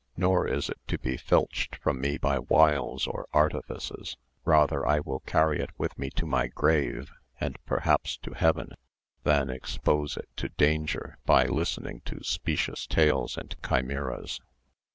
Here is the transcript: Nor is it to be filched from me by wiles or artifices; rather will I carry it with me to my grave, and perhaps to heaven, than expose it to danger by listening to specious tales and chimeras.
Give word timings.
Nor 0.17 0.47
is 0.47 0.67
it 0.67 0.79
to 0.87 0.97
be 0.97 1.15
filched 1.15 1.75
from 1.75 2.01
me 2.01 2.17
by 2.17 2.39
wiles 2.39 3.05
or 3.05 3.27
artifices; 3.33 4.17
rather 4.45 4.81
will 5.03 5.21
I 5.23 5.29
carry 5.29 5.59
it 5.59 5.69
with 5.77 5.95
me 5.99 6.09
to 6.15 6.25
my 6.25 6.47
grave, 6.47 7.11
and 7.39 7.59
perhaps 7.67 8.17
to 8.23 8.31
heaven, 8.33 8.71
than 9.21 9.51
expose 9.51 10.17
it 10.17 10.27
to 10.37 10.49
danger 10.49 11.19
by 11.27 11.45
listening 11.45 12.01
to 12.05 12.23
specious 12.23 12.87
tales 12.87 13.37
and 13.37 13.55
chimeras. 13.63 14.41